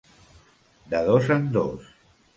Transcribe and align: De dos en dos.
De 0.95 1.03
dos 1.11 1.29
en 1.37 1.43
dos. 1.59 1.83